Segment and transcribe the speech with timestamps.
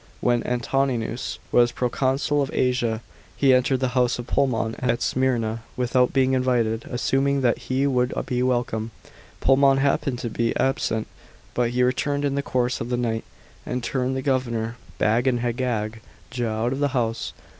[0.19, 3.03] When Antoninus was proconsul of Asia,
[3.37, 8.11] he entered the house of Polemon at Smyrna, without being invited, assuming that he would
[8.25, 8.89] be welcome.
[9.41, 11.05] Polemon happened to he absent,
[11.53, 13.25] but he returned in the course of the night,
[13.63, 15.99] and turned the governor, bag and haggag'j,
[16.41, 17.33] out of his house.